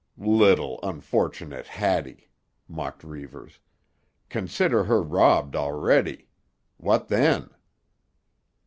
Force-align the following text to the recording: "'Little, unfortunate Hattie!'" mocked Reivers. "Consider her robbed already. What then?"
"'Little, 0.17 0.79
unfortunate 0.81 1.67
Hattie!'" 1.67 2.31
mocked 2.67 3.03
Reivers. 3.03 3.59
"Consider 4.29 4.85
her 4.85 4.99
robbed 5.03 5.55
already. 5.55 6.27
What 6.77 7.07
then?" 7.07 7.51